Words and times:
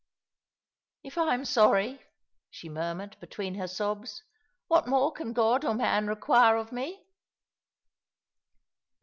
"If 1.03 1.15
I 1.19 1.35
am 1.35 1.43
sorry/' 1.43 2.01
she 2.49 2.69
murmured, 2.69 3.17
between 3.19 3.53
her 3.53 3.67
sobs," 3.67 4.23
what 4.67 4.87
more 4.87 5.11
can 5.11 5.31
God 5.31 5.63
or 5.63 5.75
man 5.75 6.07
require 6.07 6.57
of 6.57 6.71
me 6.71 7.05